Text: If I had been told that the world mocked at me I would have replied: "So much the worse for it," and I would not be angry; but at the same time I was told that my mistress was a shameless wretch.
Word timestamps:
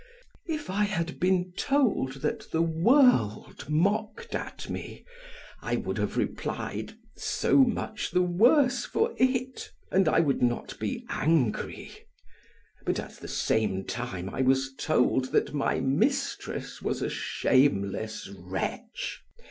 If 0.47 0.67
I 0.71 0.85
had 0.85 1.19
been 1.19 1.53
told 1.55 2.23
that 2.23 2.49
the 2.51 2.63
world 2.63 3.69
mocked 3.69 4.33
at 4.33 4.67
me 4.67 5.05
I 5.61 5.75
would 5.75 5.99
have 5.99 6.17
replied: 6.17 6.95
"So 7.15 7.57
much 7.57 8.09
the 8.09 8.23
worse 8.23 8.83
for 8.83 9.13
it," 9.17 9.69
and 9.91 10.07
I 10.09 10.19
would 10.19 10.41
not 10.41 10.79
be 10.79 11.05
angry; 11.07 11.91
but 12.83 12.97
at 12.99 13.17
the 13.17 13.27
same 13.27 13.85
time 13.85 14.27
I 14.31 14.41
was 14.41 14.73
told 14.73 15.25
that 15.33 15.53
my 15.53 15.79
mistress 15.79 16.81
was 16.81 17.03
a 17.03 17.07
shameless 17.11 18.27
wretch. 18.29 19.21